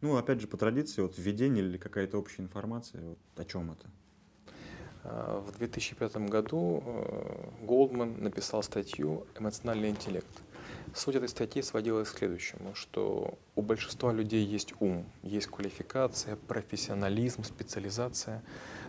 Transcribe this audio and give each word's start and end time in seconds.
Ну, 0.00 0.16
опять 0.16 0.40
же, 0.40 0.46
по 0.46 0.56
традиции, 0.56 1.02
вот 1.02 1.18
введение 1.18 1.64
или 1.64 1.76
какая-то 1.76 2.18
общая 2.18 2.42
информация, 2.42 3.02
вот 3.02 3.18
о 3.36 3.44
чем 3.44 3.72
это? 3.72 3.86
А, 5.04 5.40
в 5.40 5.52
2005 5.58 6.16
году 6.28 6.82
Голдман 7.62 8.16
э, 8.16 8.22
написал 8.22 8.62
статью 8.62 9.26
«Эмоциональный 9.38 9.90
интеллект». 9.90 10.42
Суть 10.94 11.14
этой 11.14 11.28
статьи 11.28 11.62
сводилась 11.62 12.08
к 12.08 12.18
следующему, 12.18 12.74
что 12.74 13.38
у 13.54 13.62
большинства 13.62 14.12
людей 14.12 14.44
есть 14.44 14.74
ум, 14.80 15.04
есть 15.22 15.46
квалификация, 15.46 16.36
профессионализм, 16.36 17.44
специализация, 17.44 18.42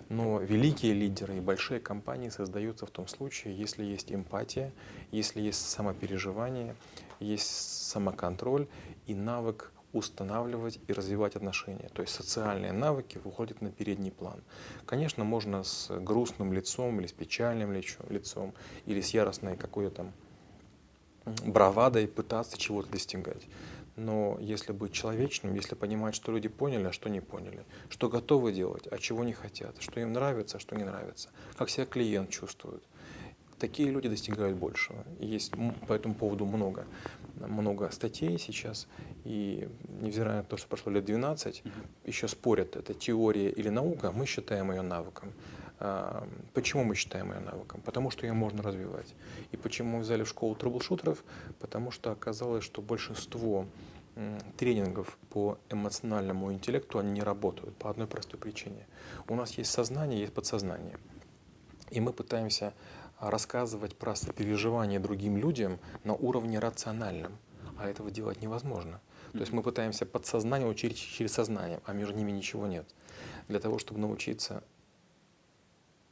но 0.10 0.40
великие 0.40 0.94
лидеры 0.94 1.38
и 1.38 1.42
большие 1.42 1.80
компании 1.80 2.30
создаются 2.30 2.86
в 2.86 2.92
том 2.92 3.08
случае, 3.08 3.56
если 3.56 3.84
есть 3.84 4.12
эмпатия, 4.12 4.74
если 5.12 5.42
есть 5.42 5.70
самопереживание, 5.70 6.76
есть 7.20 7.52
самоконтроль 7.90 8.68
и 9.06 9.14
навык 9.14 9.72
устанавливать 9.94 10.80
и 10.88 10.94
развивать 10.94 11.36
отношения. 11.36 11.90
То 11.94 12.02
есть 12.02 12.14
социальные 12.14 12.72
навыки 12.72 13.20
выходят 13.24 13.62
на 13.62 13.72
передний 13.72 14.12
план. 14.12 14.42
Конечно, 14.86 15.24
можно 15.24 15.64
с 15.64 15.90
грустным 16.00 16.54
лицом 16.54 17.00
или 17.00 17.08
с 17.08 17.12
печальным 17.12 17.74
лицом, 17.74 18.54
или 18.86 19.02
с 19.02 19.10
яростной 19.14 19.58
какой-то 19.58 19.96
там 19.96 20.14
бравадой 21.46 22.08
пытаться 22.08 22.58
чего-то 22.58 22.92
достигать. 22.92 23.48
Но 23.98 24.38
если 24.40 24.72
быть 24.72 24.94
человечным, 24.94 25.54
если 25.54 25.76
понимать, 25.76 26.16
что 26.16 26.32
люди 26.32 26.48
поняли, 26.48 26.86
а 26.86 26.92
что 26.92 27.10
не 27.10 27.20
поняли, 27.20 27.66
что 27.90 28.10
готовы 28.10 28.54
делать, 28.54 28.88
а 28.90 28.98
чего 28.98 29.24
не 29.24 29.34
хотят, 29.34 29.82
что 29.82 30.00
им 30.00 30.14
нравится, 30.14 30.58
а 30.58 30.60
что 30.60 30.76
не 30.76 30.84
нравится, 30.84 31.30
как 31.58 31.70
себя 31.70 31.86
клиент 31.86 32.30
чувствует, 32.30 32.82
такие 33.60 33.92
люди 33.92 34.10
достигают 34.10 34.58
большего. 34.58 35.06
есть 35.20 35.54
по 35.88 35.94
этому 35.94 36.16
поводу 36.16 36.46
много, 36.46 36.88
много 37.48 37.90
статей 37.92 38.38
сейчас, 38.38 38.88
и 39.24 39.68
невзирая 40.02 40.38
на 40.38 40.44
то, 40.44 40.58
что 40.58 40.68
прошло 40.68 40.92
лет 40.92 41.06
12, 41.06 41.62
mm-hmm. 41.64 41.72
еще 42.06 42.28
спорят, 42.28 42.76
это 42.76 42.94
теория 42.94 43.50
или 43.50 43.70
наука, 43.70 44.12
мы 44.12 44.26
считаем 44.26 44.72
ее 44.72 44.82
навыком. 44.82 45.34
А, 45.80 46.28
почему 46.54 46.84
мы 46.84 46.96
считаем 46.96 47.32
ее 47.34 47.40
навыком? 47.40 47.82
Потому 47.82 48.12
что 48.12 48.28
ее 48.28 48.34
можно 48.34 48.62
развивать. 48.62 49.16
И 49.52 49.58
почему 49.58 49.98
мы 49.98 50.04
взяли 50.04 50.24
в 50.24 50.30
школу 50.30 50.56
трэблшутеров? 50.56 51.24
Потому 51.60 51.92
что 51.92 52.12
оказалось, 52.12 52.64
что 52.64 52.82
большинство 52.82 53.66
тренингов 54.58 55.18
по 55.30 55.58
эмоциональному 55.70 56.52
интеллекту 56.52 57.00
они 57.00 57.12
не 57.12 57.22
работают 57.22 57.76
по 57.78 57.90
одной 57.90 58.08
простой 58.08 58.40
причине. 58.40 58.86
У 59.28 59.36
нас 59.36 59.58
есть 59.58 59.72
сознание, 59.72 60.20
есть 60.20 60.34
подсознание. 60.34 60.98
И 61.90 62.00
мы 62.00 62.14
пытаемся 62.14 62.74
рассказывать 63.30 63.96
про 63.96 64.16
сопереживание 64.16 65.00
другим 65.00 65.38
людям 65.38 65.80
на 66.04 66.14
уровне 66.14 66.60
рациональном, 66.60 67.38
а 67.78 67.88
этого 67.88 68.10
делать 68.10 68.42
невозможно. 68.42 69.00
То 69.34 69.40
есть 69.40 69.54
мы 69.54 69.62
пытаемся 69.62 70.06
подсознание 70.06 70.68
учить 70.68 70.98
через 70.98 71.32
сознание, 71.34 71.80
а 71.86 71.94
между 71.94 72.16
ними 72.16 72.32
ничего 72.32 72.68
нет. 72.68 72.86
Для 73.48 73.60
того, 73.60 73.78
чтобы 73.80 74.00
научиться 74.00 74.64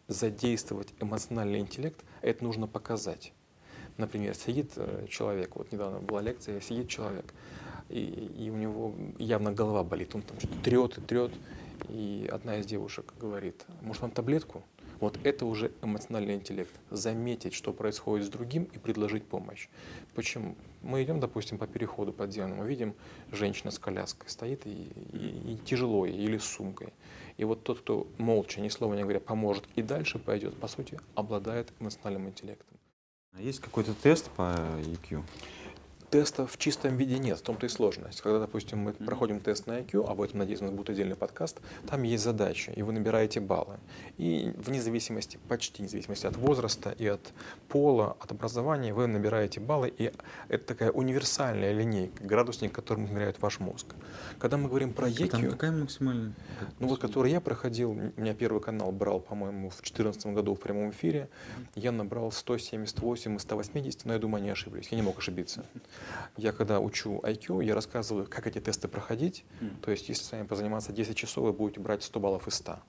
задействовать 0.08 0.94
эмоциональный 1.00 1.60
интеллект, 1.60 2.04
это 2.22 2.44
нужно 2.44 2.68
показать. 2.68 3.34
Например, 3.98 4.34
сидит 4.34 4.72
э, 4.78 5.08
человек, 5.10 5.56
вот 5.56 5.72
недавно 5.72 6.00
была 6.00 6.22
лекция, 6.22 6.62
сидит 6.62 6.88
человек, 6.88 7.34
и, 7.90 8.00
и 8.38 8.50
у 8.50 8.56
него 8.56 8.96
явно 9.18 9.52
голова 9.52 9.84
болит, 9.84 10.16
он 10.16 10.22
там 10.22 10.40
что-то 10.40 10.58
трет 10.64 10.98
и 10.98 11.02
трет, 11.02 11.32
и 11.90 12.30
одна 12.32 12.58
из 12.58 12.66
девушек 12.66 13.14
говорит, 13.20 13.66
может 13.82 14.02
вам 14.02 14.12
таблетку? 14.12 14.64
Вот 15.00 15.18
это 15.24 15.46
уже 15.46 15.72
эмоциональный 15.82 16.36
интеллект. 16.36 16.74
Заметить, 16.90 17.54
что 17.54 17.72
происходит 17.72 18.28
с 18.28 18.30
другим 18.30 18.66
и 18.66 18.78
предложить 18.78 19.24
помощь. 19.24 19.70
Почему? 20.14 20.56
Мы 20.82 21.04
идем, 21.04 21.20
допустим, 21.20 21.58
по 21.58 21.68
переходу 21.68 22.12
подземному, 22.12 22.66
видим, 22.66 22.96
женщина 23.32 23.72
с 23.72 23.80
коляской 23.80 24.30
стоит 24.30 24.66
и, 24.66 24.92
и, 25.14 25.54
и 25.54 25.58
тяжело 25.66 26.06
ей, 26.06 26.18
или 26.18 26.38
с 26.38 26.44
сумкой. 26.44 26.94
И 27.38 27.46
вот 27.46 27.64
тот, 27.64 27.80
кто 27.80 28.08
молча, 28.18 28.60
ни 28.60 28.68
слова 28.70 28.94
не 28.94 29.04
говоря, 29.04 29.20
поможет 29.22 29.64
и 29.76 29.82
дальше 29.82 30.20
пойдет, 30.20 30.58
по 30.58 30.68
сути, 30.68 31.00
обладает 31.16 31.72
эмоциональным 31.80 32.28
интеллектом. 32.28 32.78
А 33.32 33.42
есть 33.42 33.60
какой-то 33.60 33.94
тест 33.94 34.30
по 34.32 34.56
EQ? 34.82 35.24
Теста 36.10 36.48
в 36.48 36.58
чистом 36.58 36.98
виде 36.98 37.20
нет, 37.20 37.38
в 37.38 37.42
том-то 37.44 37.68
и 37.68 37.70
сложность. 37.70 38.22
Когда, 38.22 38.40
допустим, 38.40 38.80
мы 38.80 38.94
проходим 38.94 39.40
тест 39.40 39.68
на 39.68 39.80
IQ, 39.80 40.10
об 40.10 40.22
этом, 40.22 40.40
надеюсь, 40.40 40.60
у 40.62 40.64
нас 40.64 40.74
будет 40.74 40.90
отдельный 40.90 41.16
подкаст, 41.16 41.60
там 41.88 42.02
есть 42.02 42.24
задача, 42.24 42.72
и 42.72 42.82
вы 42.82 42.94
набираете 42.94 43.40
баллы. 43.40 43.78
И 44.18 44.52
вне 44.58 44.82
зависимости, 44.82 45.38
почти 45.48 45.84
вне 45.84 45.90
зависимости 45.90 46.26
от 46.26 46.36
возраста 46.36 46.96
и 46.98 47.06
от 47.06 47.22
пола, 47.68 48.18
от 48.20 48.32
образования, 48.32 48.92
вы 48.92 49.06
набираете 49.06 49.60
баллы, 49.60 49.94
и 49.96 50.12
это 50.48 50.66
такая 50.66 50.92
универсальная 50.92 51.74
линейка, 51.74 52.24
градусник, 52.24 52.72
которым 52.72 53.06
измеряет 53.06 53.40
ваш 53.40 53.60
мозг. 53.60 53.94
Когда 54.40 54.58
мы 54.58 54.68
говорим 54.68 54.94
про 54.94 55.08
EQ... 55.10 55.28
Там 55.28 55.50
какая 55.52 55.72
максимальная? 55.72 56.34
Ну 56.80 56.88
вот, 56.88 57.00
который 57.00 57.32
я 57.32 57.40
проходил, 57.40 57.92
у 57.92 58.22
меня 58.22 58.34
первый 58.34 58.62
канал 58.62 58.92
брал, 58.92 59.20
по-моему, 59.20 59.70
в 59.70 59.76
2014 59.76 60.26
году 60.28 60.56
в 60.56 60.60
прямом 60.60 60.90
эфире, 60.90 61.30
я 61.76 61.92
набрал 61.92 62.32
178 62.32 63.36
из 63.36 63.42
180, 63.42 64.06
но 64.06 64.14
я 64.14 64.20
думаю, 64.20 64.42
они 64.42 64.50
ошиблись, 64.50 64.88
я 64.88 64.98
не 64.98 65.04
мог 65.04 65.20
ошибиться. 65.20 65.64
Я 66.38 66.52
когда 66.52 66.80
учу 66.80 67.20
IQ, 67.24 67.64
я 67.64 67.76
рассказываю, 67.76 68.28
как 68.30 68.48
эти 68.48 68.60
тесты 68.60 68.88
проходить. 68.88 69.46
Mm. 69.62 69.82
То 69.82 69.92
есть, 69.92 70.10
если 70.10 70.24
с 70.24 70.32
вами 70.32 70.46
позаниматься 70.46 70.92
10 70.92 71.16
часов, 71.16 71.46
вы 71.46 71.54
будете 71.54 71.80
брать 71.80 72.04
100 72.04 72.20
баллов 72.20 72.48
из 72.48 72.56
100. 72.56 72.80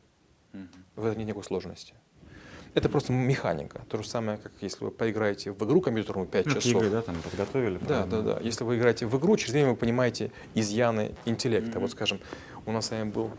Mm-hmm. 0.53 0.67
В 0.97 1.07
этом 1.07 1.19
нет 1.19 1.29
никакой 1.29 1.45
сложности. 1.45 1.95
Это 2.75 2.89
просто 2.89 3.13
механика. 3.13 3.81
То 3.89 4.01
же 4.01 4.09
самое, 4.09 4.39
как 4.39 4.53
если 4.61 4.85
вы 4.85 4.91
поиграете 4.93 5.51
в 5.51 5.65
игру 5.65 5.81
компьютерную 5.81 6.29
5 6.29 6.47
ну, 6.47 6.55
часов. 6.55 6.83
Игры, 6.83 6.91
да, 6.91 7.03
там 7.03 7.17
подготовили. 7.21 7.79
Да, 7.79 8.07
да, 8.07 8.23
да. 8.23 8.41
Если 8.41 8.63
вы 8.63 8.79
играете 8.79 9.07
в 9.07 9.19
игру, 9.19 9.37
через 9.37 9.53
время 9.53 9.71
вы 9.71 9.77
понимаете 9.77 10.31
изъяны 10.55 11.15
интеллекта. 11.25 11.79
Mm-hmm. 11.79 11.81
Вот, 11.81 11.91
скажем, 11.91 12.21
у 12.67 12.73
нас 12.73 12.87
с 12.87 12.91
вами 12.91 13.11
был 13.11 13.31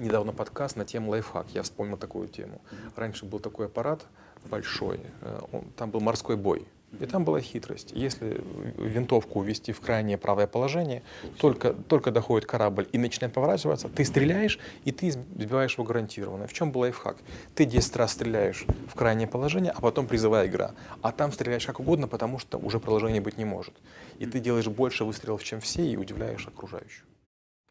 недавно 0.00 0.32
подкаст 0.32 0.76
на 0.76 0.84
тему 0.84 1.12
лайфхак. 1.12 1.46
Я 1.50 1.62
вспомнил 1.62 1.96
такую 1.96 2.28
тему. 2.28 2.60
Раньше 2.96 3.24
был 3.26 3.38
такой 3.38 3.66
аппарат 3.66 4.06
большой, 4.46 5.00
э, 5.20 5.40
он, 5.52 5.64
там 5.76 5.90
был 5.90 6.00
морской 6.00 6.36
бой. 6.36 6.66
И 7.00 7.06
там 7.06 7.24
была 7.24 7.40
хитрость. 7.40 7.92
Если 7.94 8.40
винтовку 8.76 9.40
увести 9.40 9.72
в 9.72 9.80
крайнее 9.80 10.18
правое 10.18 10.46
положение, 10.46 11.02
только, 11.38 11.72
только 11.72 12.10
доходит 12.10 12.48
корабль 12.48 12.88
и 12.92 12.98
начинает 12.98 13.34
поворачиваться, 13.34 13.88
ты 13.88 14.04
стреляешь, 14.04 14.58
и 14.84 14.92
ты 14.92 15.10
сбиваешь 15.10 15.74
его 15.74 15.84
гарантированно. 15.84 16.46
В 16.46 16.52
чем 16.52 16.72
был 16.72 16.80
лайфхак? 16.80 17.16
Ты 17.54 17.64
10 17.64 17.96
раз 17.96 18.12
стреляешь 18.12 18.66
в 18.88 18.94
крайнее 18.94 19.28
положение, 19.28 19.72
а 19.72 19.80
потом 19.80 20.06
призывая 20.06 20.46
игра. 20.46 20.72
А 21.02 21.12
там 21.12 21.32
стреляешь 21.32 21.66
как 21.66 21.80
угодно, 21.80 22.08
потому 22.08 22.38
что 22.38 22.58
уже 22.58 22.80
положение 22.80 23.20
быть 23.20 23.38
не 23.38 23.44
может. 23.44 23.74
И 24.18 24.26
ты 24.26 24.40
делаешь 24.40 24.68
больше 24.68 25.04
выстрелов, 25.04 25.44
чем 25.44 25.60
все, 25.60 25.86
и 25.86 25.96
удивляешь 25.96 26.46
окружающих. 26.46 27.04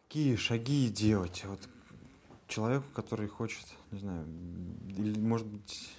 Какие 0.07 0.35
шаги 0.35 0.89
делать? 0.89 1.43
Вот 1.45 1.59
человеку, 2.47 2.85
который 2.93 3.27
хочет, 3.27 3.65
не 3.91 3.99
знаю, 3.99 4.25
или, 4.97 5.19
может 5.19 5.47
быть, 5.47 5.89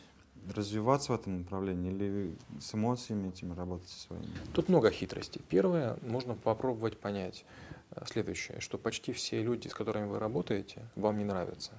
развиваться 0.54 1.12
в 1.12 1.14
этом 1.16 1.38
направлении 1.38 1.90
или 1.90 2.36
с 2.60 2.74
эмоциями 2.74 3.28
этими 3.28 3.54
работать 3.54 3.88
со 3.88 4.00
своими? 4.00 4.28
Тут 4.52 4.68
много 4.68 4.90
хитростей. 4.90 5.42
Первое, 5.48 5.96
можно 6.02 6.34
попробовать 6.34 6.98
понять 6.98 7.44
э, 7.90 8.04
следующее, 8.06 8.60
что 8.60 8.78
почти 8.78 9.12
все 9.12 9.42
люди, 9.42 9.68
с 9.68 9.74
которыми 9.74 10.06
вы 10.06 10.18
работаете, 10.18 10.82
вам 10.94 11.18
не 11.18 11.24
нравятся. 11.24 11.72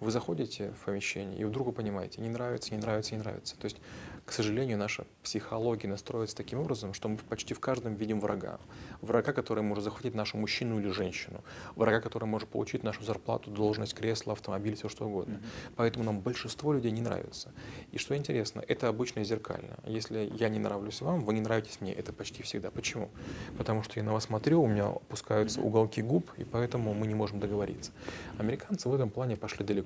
Вы 0.00 0.10
заходите 0.10 0.72
в 0.72 0.84
помещение, 0.84 1.38
и 1.38 1.44
вдруг 1.44 1.68
вы 1.68 1.72
понимаете, 1.72 2.20
не 2.20 2.28
нравится, 2.28 2.74
не 2.74 2.80
нравится, 2.80 3.14
не 3.14 3.20
нравится. 3.20 3.56
То 3.56 3.66
есть 3.66 3.78
к 4.24 4.32
сожалению, 4.32 4.78
наша 4.78 5.04
психология 5.22 5.86
настроится 5.86 6.34
таким 6.34 6.58
образом, 6.58 6.94
что 6.94 7.08
мы 7.08 7.18
почти 7.18 7.52
в 7.52 7.60
каждом 7.60 7.94
видим 7.94 8.20
врага. 8.20 8.58
Врага, 9.02 9.34
который 9.34 9.62
может 9.62 9.84
захватить 9.84 10.14
нашу 10.14 10.38
мужчину 10.38 10.80
или 10.80 10.88
женщину. 10.88 11.44
Врага, 11.76 12.00
который 12.00 12.24
может 12.24 12.48
получить 12.48 12.82
нашу 12.84 13.04
зарплату, 13.04 13.50
должность, 13.50 13.92
кресло, 13.92 14.32
автомобиль, 14.32 14.76
все 14.76 14.88
что 14.88 15.06
угодно. 15.06 15.34
Mm-hmm. 15.34 15.72
Поэтому 15.76 16.04
нам 16.06 16.20
большинство 16.20 16.72
людей 16.72 16.90
не 16.90 17.02
нравится. 17.02 17.52
И 17.92 17.98
что 17.98 18.16
интересно, 18.16 18.64
это 18.66 18.88
обычно 18.88 19.22
зеркально. 19.24 19.76
Если 19.84 20.32
я 20.38 20.48
не 20.48 20.58
нравлюсь 20.58 21.02
вам, 21.02 21.20
вы 21.20 21.34
не 21.34 21.42
нравитесь 21.42 21.82
мне. 21.82 21.92
Это 21.92 22.14
почти 22.14 22.42
всегда. 22.42 22.70
Почему? 22.70 23.10
Потому 23.58 23.82
что 23.82 24.00
я 24.00 24.04
на 24.04 24.14
вас 24.14 24.24
смотрю, 24.24 24.62
у 24.62 24.66
меня 24.66 24.86
опускаются 24.86 25.60
mm-hmm. 25.60 25.66
уголки 25.66 26.00
губ, 26.00 26.30
и 26.38 26.44
поэтому 26.44 26.94
мы 26.94 27.06
не 27.06 27.14
можем 27.14 27.40
договориться. 27.40 27.92
Американцы 28.38 28.88
в 28.88 28.94
этом 28.94 29.10
плане 29.10 29.36
пошли 29.36 29.66
далеко. 29.66 29.83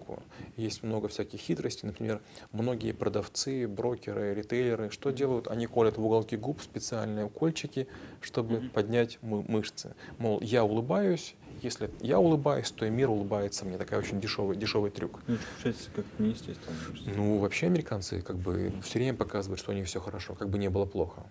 Есть 0.56 0.82
много 0.82 1.08
всяких 1.08 1.40
хитростей. 1.40 1.86
Например, 1.86 2.20
многие 2.52 2.92
продавцы, 2.92 3.66
брокеры, 3.68 4.34
ритейлеры, 4.34 4.90
что 4.90 5.10
делают? 5.10 5.48
Они 5.48 5.66
колят 5.66 5.96
в 5.96 6.04
уголки 6.04 6.36
губ 6.36 6.60
специальные 6.60 7.26
укольчики, 7.26 7.88
чтобы 8.20 8.56
mm-hmm. 8.56 8.70
поднять 8.70 9.18
мышцы. 9.22 9.94
Мол, 10.18 10.40
я 10.40 10.64
улыбаюсь, 10.64 11.34
если 11.62 11.90
я 12.00 12.20
улыбаюсь, 12.20 12.70
то 12.70 12.86
и 12.86 12.90
мир 12.90 13.10
улыбается 13.10 13.64
мне. 13.64 13.78
Такая 13.78 13.98
очень 14.00 14.20
дешевый, 14.20 14.56
дешевый 14.56 14.90
трюк. 14.90 15.20
Ну, 15.26 15.36
получается, 15.54 15.90
как 15.94 16.04
неестественно. 16.18 16.76
Ну, 17.16 17.38
вообще 17.38 17.66
американцы 17.66 18.22
как 18.22 18.36
бы 18.36 18.72
все 18.82 18.98
время 18.98 19.16
показывают, 19.16 19.60
что 19.60 19.72
у 19.72 19.74
них 19.74 19.86
все 19.86 20.00
хорошо, 20.00 20.34
как 20.34 20.48
бы 20.48 20.58
не 20.58 20.70
было 20.70 20.84
плохо. 20.84 21.22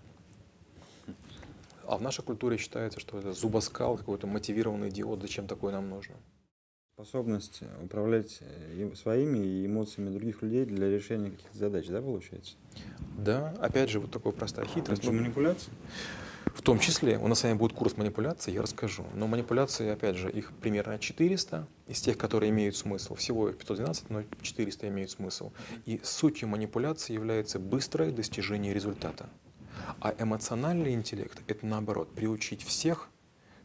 А 1.87 1.97
в 1.97 2.01
нашей 2.01 2.23
культуре 2.23 2.57
считается, 2.57 2.99
что 2.99 3.17
это 3.17 3.31
зубоскал, 3.31 3.97
какой-то 3.97 4.27
мотивированный 4.27 4.89
идиот, 4.89 5.21
зачем 5.21 5.47
такое 5.47 5.71
нам 5.71 5.89
нужно 5.89 6.15
способность 6.97 7.61
управлять 7.83 8.39
э, 8.41 8.91
своими 8.95 9.67
эмоциями 9.67 10.09
других 10.09 10.41
людей 10.41 10.65
для 10.65 10.89
решения 10.89 11.29
каких-то 11.29 11.55
задач, 11.55 11.85
да, 11.89 12.01
получается? 12.01 12.55
Да, 13.19 13.53
опять 13.59 13.91
же, 13.91 13.99
вот 13.99 14.09
такая 14.09 14.33
простая 14.33 14.65
хитрость. 14.65 15.03
Это 15.03 15.11
манипуляция? 15.11 15.71
В 16.55 16.63
том 16.63 16.79
числе 16.79 17.19
у 17.19 17.27
нас 17.27 17.41
с 17.41 17.43
вами 17.43 17.53
будет 17.53 17.73
курс 17.73 17.97
манипуляций, 17.97 18.51
я 18.51 18.63
расскажу. 18.63 19.05
Но 19.13 19.27
манипуляции, 19.27 19.89
опять 19.89 20.15
же, 20.15 20.31
их 20.31 20.51
примерно 20.53 20.97
400 20.97 21.67
из 21.85 22.01
тех, 22.01 22.17
которые 22.17 22.49
имеют 22.49 22.75
смысл. 22.75 23.13
Всего 23.13 23.47
их 23.47 23.59
512, 23.59 24.09
но 24.09 24.23
400 24.41 24.87
имеют 24.87 25.11
смысл. 25.11 25.51
И 25.85 26.01
сутью 26.03 26.47
манипуляции 26.47 27.13
является 27.13 27.59
быстрое 27.59 28.09
достижение 28.09 28.73
результата. 28.73 29.29
А 30.01 30.15
эмоциональный 30.17 30.95
интеллект— 30.95 31.43
это 31.47 31.63
наоборот, 31.63 32.09
приучить 32.15 32.63
всех, 32.63 33.09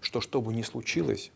что 0.03 0.21
что 0.21 0.43
бы 0.43 0.53
ни 0.53 0.61
случилось, 0.61 1.33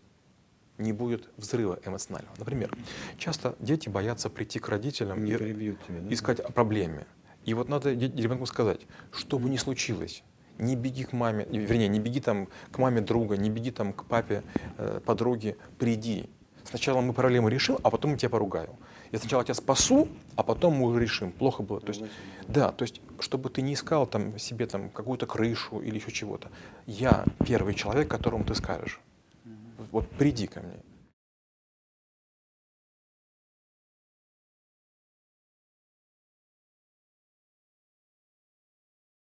не 0.79 0.93
будет 0.93 1.29
взрыва 1.37 1.79
эмоционального. 1.85 2.35
Например, 2.39 2.71
часто 3.19 3.57
дети 3.59 3.89
боятся 3.89 4.29
прийти 4.31 4.59
к 4.59 4.69
родителям 4.69 5.25
Не 5.25 5.33
и 5.33 5.37
тебя, 5.37 6.01
да? 6.01 6.15
искать 6.15 6.41
о 6.41 6.51
проблеме. 6.53 7.07
И 7.45 7.55
вот 7.55 7.69
надо 7.69 7.93
ребенку 7.93 8.47
сказать, 8.47 8.81
что 9.13 9.39
бы 9.39 9.49
ни 9.49 9.57
случилось, 9.57 10.23
не 10.59 10.75
беги 10.75 11.05
к 11.05 11.13
маме, 11.13 11.47
не- 11.49 11.59
вернее, 11.59 11.89
не 11.89 12.01
беги 12.01 12.21
там 12.21 12.49
к 12.71 12.79
маме 12.79 13.01
друга, 13.01 13.37
не 13.37 13.51
беги 13.51 13.71
там 13.71 13.93
к 13.93 14.05
папе, 14.05 14.43
э, 14.79 15.01
подруге, 15.05 15.57
приди. 15.79 16.29
Сначала 16.65 17.01
мы 17.01 17.13
проблему 17.13 17.49
решим, 17.49 17.79
а 17.85 17.91
потом 17.91 18.13
я 18.13 18.17
тебя 18.17 18.31
поругаю. 18.31 18.77
Я 19.13 19.21
сначала 19.21 19.45
тебя 19.45 19.55
спасу, 19.55 20.09
а 20.35 20.43
потом 20.43 20.75
мы 20.75 20.89
уже 20.89 21.01
решим. 21.01 21.31
Плохо 21.31 21.63
было. 21.63 21.81
То 21.81 21.89
есть, 21.93 22.03
да, 22.49 22.73
то 22.73 22.83
есть, 22.83 23.01
чтобы 23.21 23.51
ты 23.51 23.63
не 23.63 23.75
искал 23.75 24.07
там 24.09 24.37
себе 24.39 24.67
там 24.67 24.91
какую-то 24.91 25.27
крышу 25.27 25.79
или 25.79 25.95
еще 25.95 26.11
чего-то. 26.11 26.51
Я 26.87 27.25
первый 27.47 27.75
человек, 27.75 28.09
которому 28.11 28.45
ты 28.45 28.57
скажешь. 28.57 29.01
Вот 29.97 30.11
приди 30.11 30.47
ко 30.47 30.61
мне. 30.61 30.83